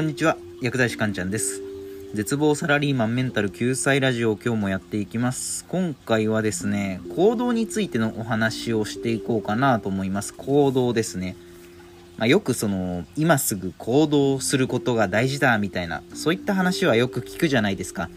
[0.00, 0.38] こんにちは。
[0.62, 1.60] 薬剤師かんちゃんです。
[2.14, 5.66] 絶望サラリーマンメンタル救済ラジオ今日もやっていきます。
[5.66, 10.32] 今回はですね行動についてのお話をしていこうかなと思います。
[10.32, 11.36] 行動ですね。
[12.16, 18.08] まあ、よくその今すぐ行動することが大事だみたいなそういった話はよく聞くじゃないですか。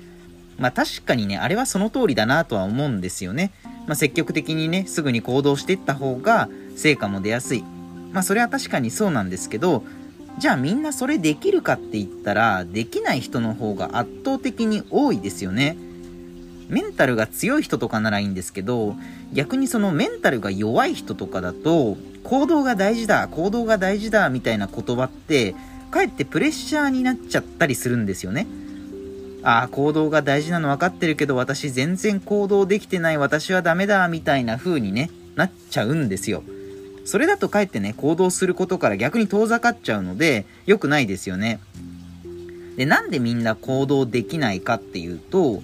[0.57, 3.52] まあ確かにねあれはその通りだなとは思うんですよね、
[3.88, 6.47] まあ、積極的にねすぐに行動していった方が
[6.77, 7.66] 成果も出やすい。
[8.13, 9.84] まあそれは確かにそうなんですけど
[10.40, 15.78] じゃあみんなそれできるかって言ったらできない人の方が圧倒的に多いですよね。
[16.70, 18.96] メンタルが強い人とかならいいんですけど
[19.32, 25.56] 逆にそのメンタルが弱い人とかだと行動が大事だ行動が大事だみたいな言葉って
[25.92, 28.48] かえってプレッシャーになっちゃったりするんですよね。
[29.44, 36.44] ああ行動が大事なの分かってるけど私全然行動できてない私はダメだみたいな風にねなっちゃうんですよ。
[37.05, 41.59] それだとかえってね行動することから逆に遠ざかっちゃうので良くないですよね。
[42.78, 45.61] でなんでみんな行動できないかっていうと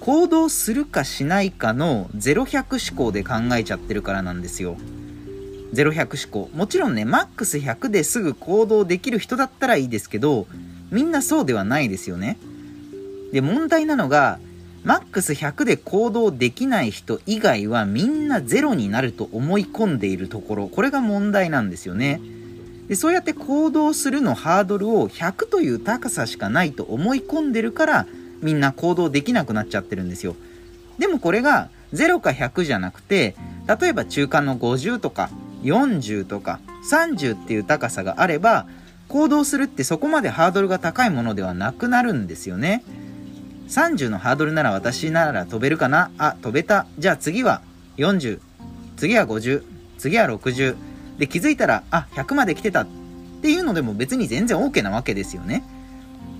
[0.00, 4.76] 行動するかしないかの0100思考で考えちゃってるからなんですよ。
[5.72, 6.56] 0100思考。
[6.56, 10.46] もちろんねマックス100ですぐ行動できる人だったらいいですけど
[10.90, 12.38] みんなそうではないですよね。
[13.32, 14.38] で問題なのが
[14.86, 20.68] マックス100で行動できない人以外はみんなゼロになると思い込んでいるところ。
[20.68, 22.20] これが問題なんですよね。
[22.86, 28.06] でそうやって行動するのハードルを100という高さしかないと思い込んでるから
[28.42, 30.36] みんな行動できなくなっちゃってるんですよ。
[30.98, 33.34] でもこれが0か100じゃなくて
[33.80, 35.30] 例えば中間の50とか
[35.64, 38.68] 40とか30っていう高さがあれば
[39.08, 42.84] 行動するってそこまでハードルが高いものではなくなるんですよね。
[43.68, 46.10] 30のハードルなら私なら飛べるかな？
[46.18, 46.86] あ飛べた。
[46.98, 47.62] じゃあ次は
[47.96, 48.40] 40
[48.96, 49.62] 次は50
[49.98, 50.76] 次は60
[51.18, 52.86] で気づいたらあ100まで来てたっ
[53.42, 55.64] ていうのでも別に全然 OK なわけですよね。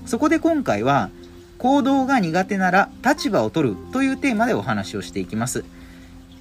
[0.07, 1.11] そこで今回は
[1.59, 5.65] 行動が苦手なら立場を取るというテーマでお話をしていきます。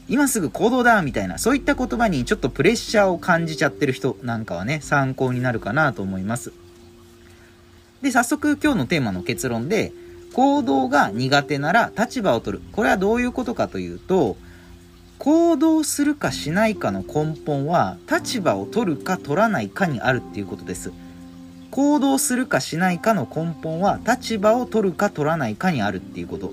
[0.07, 6.53] 今すぐ行動だみたいなそういった言葉にちょっとプレッシャーを感じちゃってる人なんかはね参考になるかなと思います。
[8.03, 9.91] で早速今日のテーマの結論で
[10.35, 12.63] 行動が苦手なら立場を取る。
[12.73, 14.35] これはどういうことかというと
[15.17, 20.91] 行動するかしないかの根本は立場を取るか取らないかにあるっていうことです。
[21.71, 26.51] 行動するかしないかの根本は立場を取るか取らないかにあるっていうこと。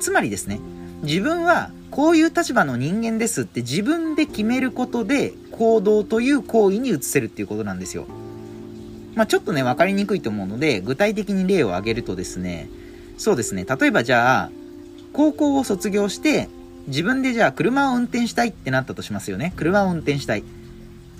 [0.00, 0.58] つまりですね
[1.02, 8.06] 自分はこういう立場の人間ですって自分で決めることで行動という行為に移せるっていうことなんですよ。
[9.14, 12.70] まあ、ちょっとね、分かりにくいと思うので、具体的に例を挙げるとですね、
[13.18, 14.50] そうですね、例えばじゃあ、
[15.12, 16.48] 高校を卒業して、
[16.88, 19.52] 自分でじゃあ車を運転したいってなったとしますよね。
[19.56, 20.42] 車を運転したい。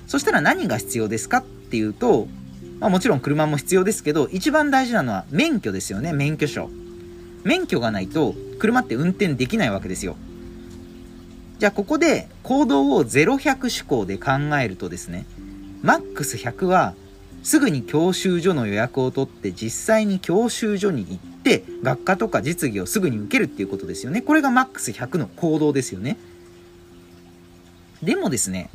[0.07, 2.27] そしたら何が必要ですかっていうと、
[2.81, 6.69] まあ、もちろん車も必要ですけど、一番大事なのは免許ですよね、免許証。
[7.45, 10.17] 免許がないと車って運転できないわけですよ。
[11.59, 15.27] じゃあここで行動を0100思考で考えるとですね、
[15.83, 16.95] マックス100は
[17.43, 24.23] すぐに教習所の予約を取って実際に教習所に行って学科とか実技をすぐに受けるっていうことですよね。
[24.23, 26.17] これがマックス100の行動ですよね。
[28.03, 28.71] でもですね、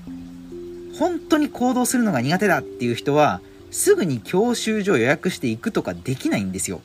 [0.97, 3.41] 本当に行動するのが苦手だっていう人は
[3.71, 6.81] すぐに教習所予約していくとかできないんですよ。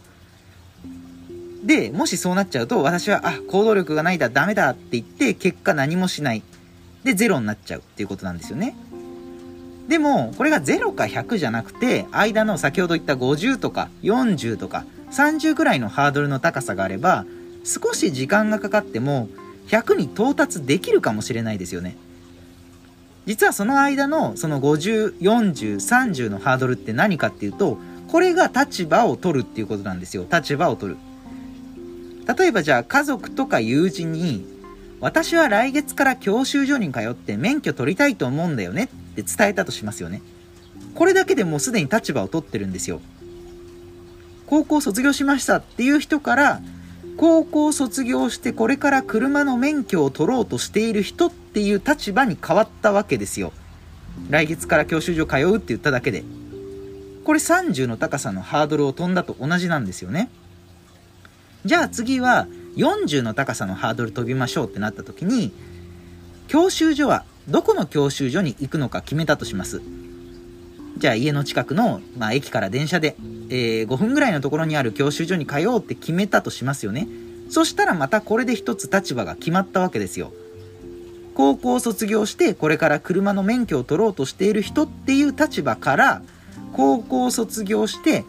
[1.65, 6.43] で、もしそうなっちゃうと、私は、あ、行動力がないだ、ダメだって言って、結果何もしない。
[7.05, 8.75] で、ゼロになっちゃうっていうことなんですよね。
[9.89, 17.25] でも、これが0か100じゃなくて、間の先ほど言った50とか40とか30ぐらいのハードルの高さがあれば、
[17.65, 19.29] 少し時間がかかっても、
[19.69, 21.97] 100に到達できるかもしれないですよね。
[23.27, 27.79] 実はその間のその50、40、30のハードルって何かっていうと、
[28.09, 30.27] これが立場を取るっていうことなんですよ。
[30.31, 30.99] 立場を取る。
[32.37, 34.47] 例えばじゃあ家族とか友人に、
[35.01, 40.23] 私は来月から教習所に通って免許取りたいと思うんだよねって伝えたとしますよね。
[40.95, 43.01] これだけでもうすでに立場を取ってるんですよ。
[44.53, 46.61] 高校卒業しましたっていう人から、
[47.17, 53.55] 高校卒業してこれから車の免許を取ろうとしている人っていう立場に変わったわけですよ。
[54.29, 56.23] 来月から教習所通うって言っただけで。
[57.25, 60.29] これ30の高さのハードルを飛んだと同じなんですよね。
[61.65, 62.47] じゃあ次は
[62.77, 65.51] 40の高さのハードル飛びましょうってなった時に、
[66.49, 69.81] 教習所はどこの教習所に行くのか決めたとします。
[70.99, 73.17] じゃあ家の近くの、まあ、駅から電車で、
[73.49, 77.09] えー、5分ぐらいのところにある教習所に通おうって決めたとしますよね。
[77.51, 80.33] そしたらまたこれで一つ立場が決まったわけですよ。
[81.35, 86.23] 高校を卒業してこれから車の免許を取ろうとしている人っていう立場から
[86.73, 88.25] 高校を卒業して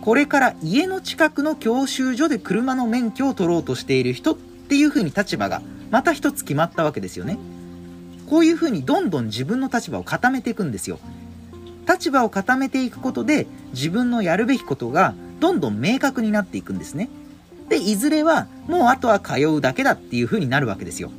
[0.00, 7.38] これから家の近くの教習所で車の免許を取ろうとしている人っていう風に立場がまた一つ決まったわけですよね。
[8.28, 11.00] こういう風にどんどん自分の立場を固めていくんですよ。
[11.90, 17.08] 立場を固めていくことで自分のやるべきことがどんどん明確になっていくんですね。
[17.68, 21.10] で、いずれはもうあとは通うだけだっていう風になるわけですよ。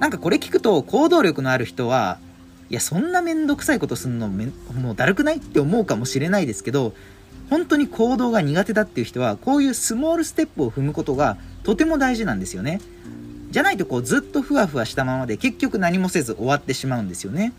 [0.00, 2.18] なんかこれ聞くと行動力のある人は、
[2.70, 6.94] いや、そんなめんどくさいことすんのめもうだるくないって思うかもしれないですけど、
[7.50, 12.80] 本当に行動が苦手だっていう人は、こういうスモールステップを踏むことがとても大事なんですよね。
[13.50, 17.52] じゃないとこうずっとふわふわしたままで結局何もせず終わってしまうんですよね。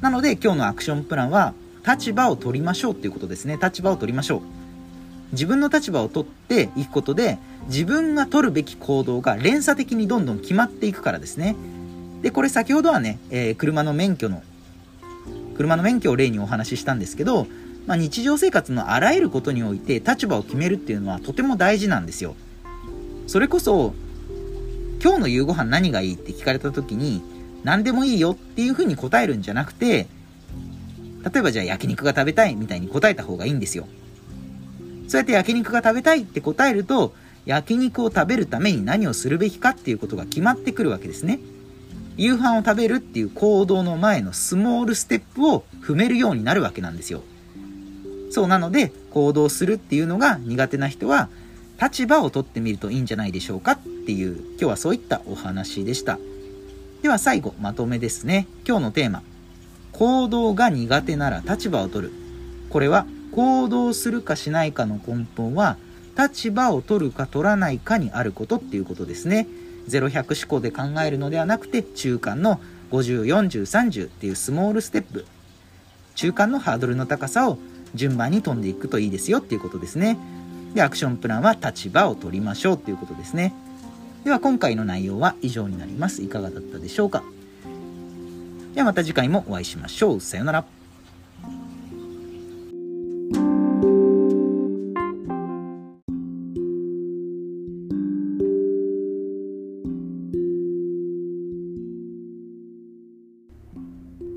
[0.00, 1.52] なので今日のアクションプランは
[1.86, 3.58] 立場を取りましょうっていうことですね。
[3.62, 4.40] 立場を取りましょう。
[5.32, 11.54] 自分の立場を取っていくことで自分が取るべき行動が連鎖的にどんどん決まっていくからですね。
[12.22, 14.42] で、これ先ほどはね、えー、車の免許の、
[15.56, 17.46] 車の免許を例にお話ししたんですけど、
[17.86, 22.34] まあ、日常生活のあらゆることにおいて立場を決めるっていうのはとても大事なんですよ。
[23.26, 23.94] それこそ、
[25.02, 27.22] 今日の夕ご飯何がいいって聞かれた時に、
[27.64, 30.06] 何でもいいよっていうふうに答えるんじゃなくて、
[31.24, 33.86] 例えばじゃあ焼肉が食べたいみたいに答えた方がいいんですよ。
[35.08, 37.14] そうやって焼肉が食べたいって答えると、
[37.46, 41.40] 焼肉を食べるために何をするべきかっていうことが決まってくるわけですね。
[42.16, 47.22] 夕飯を食べるっていう行動の前のスモールステップを踏めるようになるわけなんですよ。
[48.30, 51.28] そうなので、行動するっていうのが苦手な人は、
[51.82, 56.18] 立場を取ってみるといいんじゃないでしょうかっていう、今日はそういったお話でした。
[57.02, 58.46] では最後、まとめですね。
[58.68, 59.22] 今日のテーマ。
[59.92, 62.12] 行動が苦手なら立場を取る。
[62.68, 65.78] これは、行動するかしないかの根本は、
[66.18, 69.48] 立場を取るか取らないかにあることっていうことですね。
[69.88, 72.60] 0100思考で考えるのではなくて、中間の
[72.90, 75.24] 50、40、30っていうスモールステップ。
[76.16, 77.56] 中間のハードルの高さを
[77.94, 80.18] 順番に飛んでいくといいですよっていうことですね。
[80.74, 83.54] で、アクションプランは立場を取りましょうっていうことですね。
[84.22, 86.22] では今回の内容は以上になります。
[86.22, 87.24] いかがだったでしょうか？
[88.74, 90.20] ではまた次回もお会いしましょう。
[90.20, 90.64] さようなら。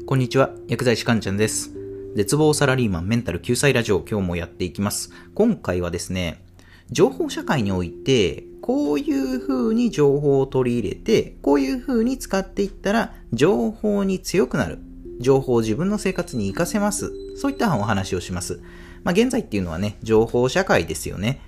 [0.05, 1.71] こんにちは、薬剤師かんちゃんです。
[2.15, 5.11] 絶望サラリーマンメンタル救済ラジオ今日もやっていきます。
[5.35, 6.43] 今回はですね、
[6.89, 14.79] 情報社会において、こういう風に情報を取り入れて、こういう風に使っていったら、情報に強くなる。
[15.19, 17.11] 情報を自分の生活に活かせます。
[17.35, 18.61] そういったお話をします。
[19.03, 21.41] まあ、現在っていうのはね、情報社会ですよね。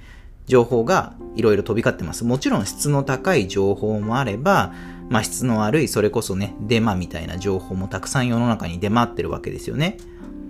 [0.46, 2.26] 情報がいろいろ飛び交ってます。
[2.26, 4.74] もちろん質の高い情報もあれば、
[5.08, 9.96] まあ、質の悪い、それこそね、デマみたいな情報もたくさん世の中に出回ってるわけですよね。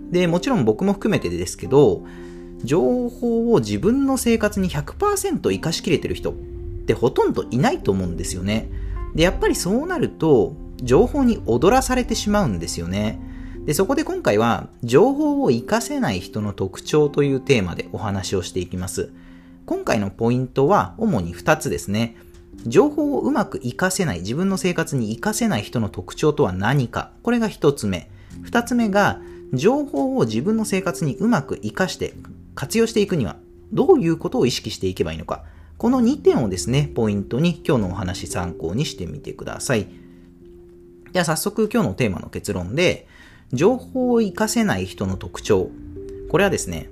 [0.09, 2.03] で、もちろん僕も含めてですけど、
[2.63, 6.33] 情報を自分の生活に100%活かしきれてる人
[6.85, 8.69] ってほとんどいないと思うんですよね。
[9.15, 13.19] で、やっぱりそうなると、情報に踊らされてしまうんですよね。
[13.65, 19.09] で、そこで今回は、情報を活かせない人の特徴というテーマでお話をしていきます。
[19.65, 22.17] 今回のポイントは、主に2つですね。
[22.67, 27.11] 情報をうまく活かせない、自分の生活に活かせない人の特徴とは何か。
[27.23, 28.11] これが1つ目。
[28.43, 29.19] 2つ目が、
[29.53, 32.13] 情報を自分の生活にうまく活かして
[32.53, 33.37] 活用していくには、
[33.73, 35.43] どういうことを意識していけばいいのか。
[35.85, 39.85] この2点をですね、ポイントに今日のお話参考にしてみてください。
[41.13, 43.07] では早速今日のテーマの結論で、
[43.53, 45.69] 情報を活かせない人の特徴。
[46.31, 46.89] これはですね、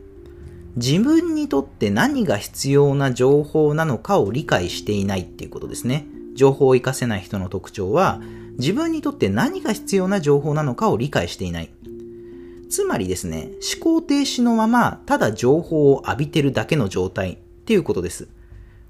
[0.75, 6.05] 自分にとって何が必要な情報なのかを理解していないっていうことですね。
[6.35, 8.21] 情報を活かせない人の特徴は、
[8.59, 11.71] 自分にとって何が必要な情報なのかを理解していない。
[12.69, 18.27] つまりですね、思考停止のまま、ただ情報を浴びてるだけの状態っていうことです。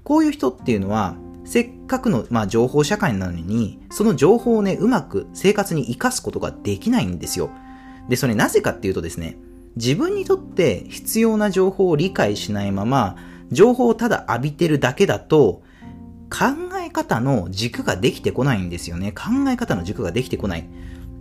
[0.04, 7.50] こういう人っていうのは、せっかくの、まあ、情報社会なのに、その情報をね、うまく生活に活かすことができないんですよ。
[8.08, 9.36] で、それなぜかっていうとですね、
[9.76, 13.16] 自分にとって必要な情報を理解しないまま、
[13.50, 15.62] 情報をただ浴びてるだけだと、
[16.30, 19.12] 考え方の軸ができてこないんですよね。
[19.12, 20.64] 考え方の軸ができてこない。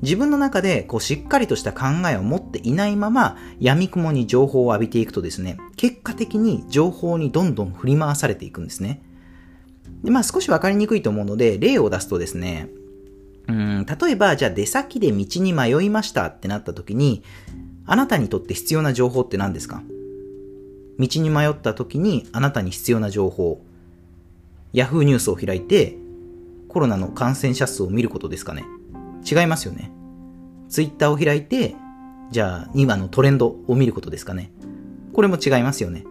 [0.04, 9.02] 自分の中でこうしっかりとした考えを持っていないまま闇雲に情報を浴びていくとですね、結果的に情報にどんどん振り回されていくんですね。
[10.04, 12.68] で、まあ少しわかりにくいと思うので、例を出すとですね、
[13.48, 17.24] うん、例えば、じゃあ出先で道に迷いましたってなった時に、
[17.86, 19.84] あなたにとって必要な情報って何ですか？
[21.00, 23.62] 道に迷った時にあなたに必要な情報。
[24.74, 25.96] Yahoo ニュースを開いて、
[26.68, 28.66] コロナの感染者数を見ることですかね？
[29.30, 29.92] 違いますよね。
[30.70, 31.76] ツイッターを開いて、
[32.32, 34.52] じゃあ今のトレンドを見ることですかね。
[35.14, 36.04] これも違いますよね。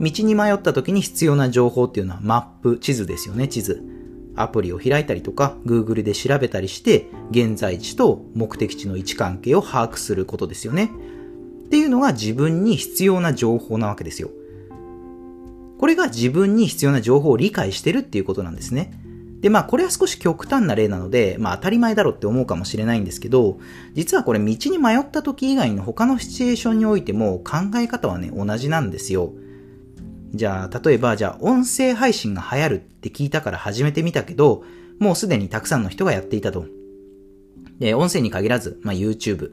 [0.00, 3.82] 道に迷った時に必要な情報っていうのはマップ、地図ですよね、地図。
[4.34, 10.90] アプリを開いたりとか、Google で調べたりして、現在地と目的地の位置関係を把握することですよね。
[11.66, 14.30] っていうのが自分に必要な情報なわけですよ。
[15.78, 18.92] これが自分に必要な情報を理解してるっていうことなんですね。
[19.42, 23.58] で、まあ、これは少し極端な例なので、まあ、当たり前だろうって思うかもしれないんですけど、
[23.92, 29.32] 実はこれ道に迷った時以外の他のシチュエーションにおいても考え方はね、同じなんですよ。
[30.32, 34.62] じゃあ、例えば、じゃあ、音声配信が流行るって聞いたから始めてみたけど、
[35.00, 36.66] もうすでにたくさんの人がやっていたと。
[37.80, 39.50] で、音声に限らず、まあ、YouTube、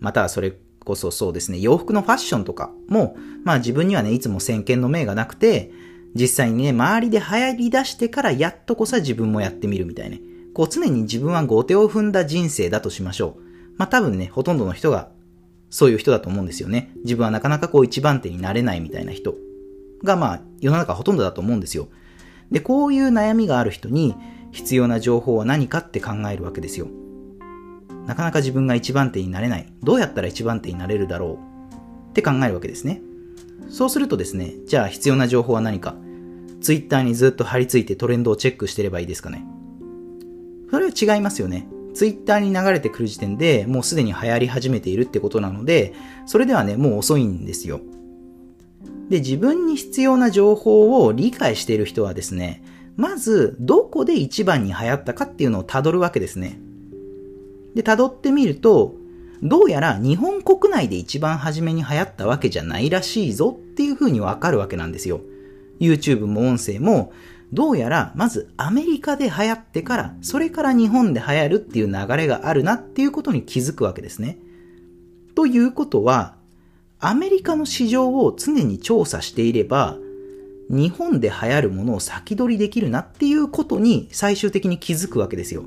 [0.00, 0.52] またはそれ
[0.84, 5.72] こそそうですね、洋服のファッションとかも、まあ自分にはね、いつも先見の明がなくて、
[6.14, 10.20] 実際にね、周りで流行り出してからやっとこそ自分もやってみるみたいね。
[10.54, 13.42] こう常に自分は後手を踏んだ人生だとしましょう。
[13.76, 15.10] まあ多分ね、ほとんどの人が
[15.70, 16.92] そういう人だと思うんですよね。
[17.02, 19.34] 自分はなかなかこう一番手になれないみたいな人
[20.04, 21.88] がまあ世の中ほとんどだと思うんですよ。
[22.52, 24.14] で、こういう悩みがある人に
[24.52, 26.86] 必要な情報は何かって考えるわけですよ。
[28.06, 29.72] なかなか自分が一番手になれない。
[29.82, 31.40] どうやったら一番手になれるだろ
[32.06, 33.02] うって考えるわけですね。
[33.68, 35.96] そうするとですね、じゃあ必要な情報は何か。
[36.64, 39.44] ツイッターにずっと貼り付いてトレンドをチェックしてればいいですかね。
[40.70, 41.68] それは違いますよね。
[41.92, 45.92] ツイッターに流れてくる時点でもうすでに流行り始めているってことなので、
[46.24, 47.82] それではね、もう遅いんですよ。
[49.10, 52.64] で、自分に必要な情報を理解している人はですね、
[52.96, 56.58] まず、どこで一番に流行ったかっていうのを辿るわけですね。
[57.74, 58.94] で、辿ってみると、
[59.42, 65.20] どうやら日本国内で一番初めに流行ったわけじゃないらしいぞっていう風にわかるわけなんですよ。
[65.80, 67.12] YouTube も音声も、
[67.52, 74.38] どうやらまずアメリカで流行ってから、それから日本で流行るっていう流れがあるなっていうことに気づくわけですね。
[75.34, 76.36] ということは、
[77.00, 79.98] アメリカの市場を常に調査していれば、
[80.70, 85.64] 日本で流行るものを先取りできるなっていうことに最終的に気づくわけですよ。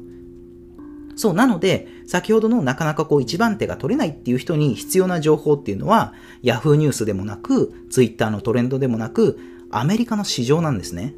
[1.16, 9.40] そう、なので、先ほどのなかなかこう一番手が取れないっていう人に必要な情報っていうのは、Yahoo ニュースでもなく、Twitter のトレンドでもなく、
[9.72, 11.14] アメリカの市場なんですね。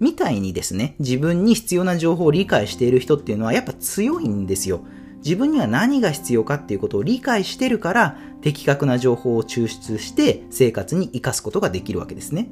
[0.00, 4.84] みたいにですね、自分に必要な情報を理解している人っていうのはやっぱ強いんですよ。
[5.24, 12.48] 自分には何が必要かっていうことを理解してるから、的確な情報を抽出して生活に活かすことができるわけですね。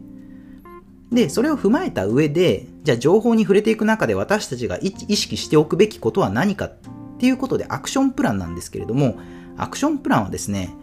[1.13, 6.77] で、それを踏まえた上で、じゃあ情報に触れていく中で私たちが意識しておくべきことは何かっ
[7.19, 9.17] ていうことでアクションプランなんですけれども、
[9.57, 10.75] アクションプランはですね、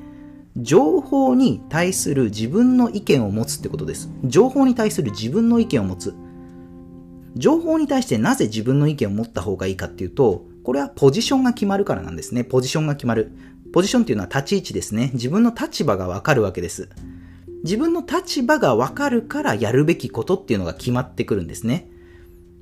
[0.57, 4.11] 情報に対する自分の意見を持つってことです。
[4.23, 6.13] 情報に対する自分の意見を持つ。
[7.35, 12.43] 情報に対してなぜ自分の意見を持った方がいいかっていうと、これはポジションが決まるからなんですね。
[12.43, 13.31] ポジションが決まる。
[13.73, 15.09] ポジションっていうのは立ち位置ですね。
[15.13, 16.89] 自分の立場がわかるわけです。
[17.63, 21.89] 自分の立場がわかるからやるべきことっていうのが決まってくるんですね。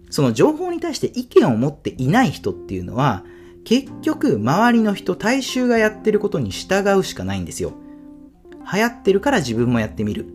[0.10, 3.26] その情報に対して意見を持っていない人っていうのは、
[3.66, 7.74] 結局周りの人、大衆がやってることに従うしかないんですよ。
[8.72, 10.28] 流行ってるから自分もやってみる。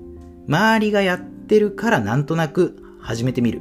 [0.49, 3.61] 周りがやってるからなんとなく始めてみる。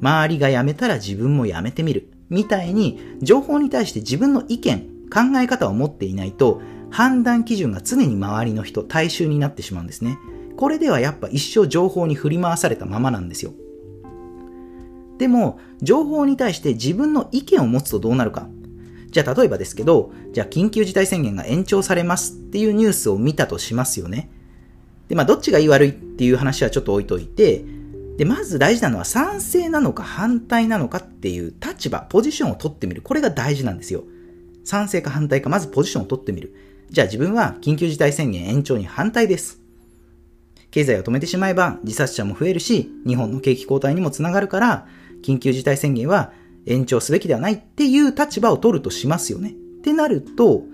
[0.00, 2.10] 周りがやめたら自分もやめてみる。
[2.28, 4.80] みたいに、情報に対して自分の意見、
[5.12, 6.60] 考え方を持っていないと、
[6.90, 10.18] 判断基準が常に周りの人、大衆になってしまうんですね。
[10.56, 13.52] これではやっぱ一生情報に振り回されたままなんですよ。
[15.18, 18.48] でも、情報に対して自分の意見を持つとどうなるか。
[19.16, 24.28] じゃあ例えばですけど、じゃあ緊急事態宣言が延長されますっていうニュースを見たとしますよね。
[25.08, 27.64] で、まあどっちがいい悪いっていう話はちょっと置いといて、
[28.18, 33.00] で、まず大事なのは賛成なのか反対なのかっていう立場、ポジションを取ってみる。
[33.00, 34.04] これが大事なんですよ。
[34.64, 36.54] 賛成か反対か、まずポジションを取ってみる。
[36.90, 39.62] じゃあ自分は緊急事態宣言延長に反対です。
[40.70, 44.86] 経済を止めてしまえば自殺者も増えるし、日本の景気後退にもつながるから、
[45.22, 46.32] 緊急事態宣言は
[46.66, 49.50] 延長すべきではないっていう立場を取るとしますよね。
[49.50, 50.64] ってなると、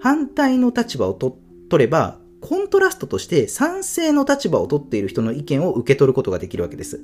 [0.00, 1.34] 反対の立場を取
[1.84, 7.00] れば、コントラストとして賛成の立場を取っている人の意見を受け取ることができるわけです。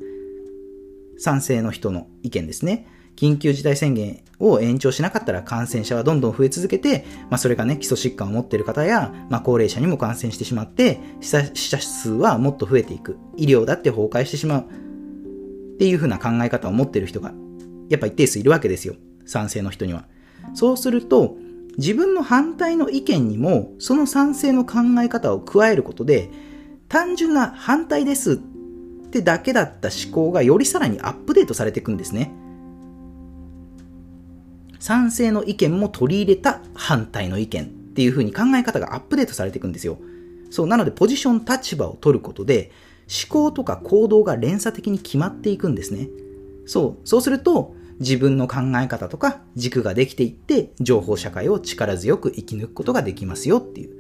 [1.18, 2.86] 賛成の人の意見ですね。
[3.16, 13.16] 緊急事態宣言を延長しなかったら感染者はどんどん増え続けて、まあ、それがね、基礎疾患を持っている方や、まあ、高齢者にも感染してしまって、死者数はもっと増えていく。
[13.36, 14.62] 医療だって崩壊してしまう。
[14.62, 17.32] っていうふうな考え方を持っている人が、
[17.88, 18.94] やっぱ一定数いるわけですよ。
[19.24, 20.06] 賛成の人には。
[20.54, 21.36] そうすると、
[21.78, 26.30] 自分の反対の意見にも、その賛成の考え方を加えることで、
[26.88, 28.36] 単純な反対ですっ
[29.10, 32.32] てだけだった思考がよりさらにアップデートされていくんですね。
[34.78, 39.98] 賛成の意見も取り入れた反対の意見っていう風に考え方がアップデートされていくんですよ。
[40.50, 42.70] そう、なのでポジション、立場を取ることで、
[43.08, 46.08] 思考とか行動が連鎖的に決まっていくんですね。
[46.66, 53.90] そう、そうすると、自分の考え方とか軸ができていって、情報社会を力強く生き抜くことができますよっていう、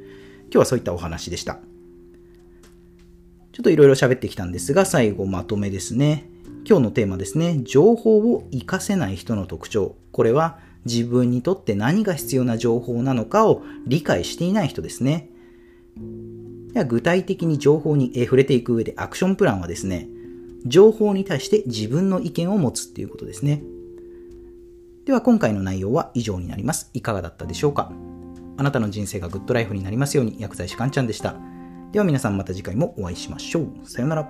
[0.44, 1.60] 今日はそういったお話でした。
[3.52, 6.28] ちょっといろいろ喋ってきたんですが、最後まとめですね。
[6.68, 7.60] 今日のテーマですね。
[7.62, 9.96] 情報を活かせない人の特徴。
[10.12, 15.30] これは自分にとって何が必要な情報なのかを理解していない人ですね。
[16.72, 20.08] では具体的に情報に触れていく上でアクションプランはですね、
[20.66, 23.62] 情報に対して自分の意見を持つっていうことですね。
[25.06, 26.90] では今回の内容は以上になります。
[26.92, 27.92] いかがだったでしょうか？
[28.56, 31.36] あなたの人生がグッドライフになりますように薬剤師かんちゃんでした。
[31.92, 33.88] では皆さんまた次回もお会いしましょう。
[33.88, 34.28] さようなら。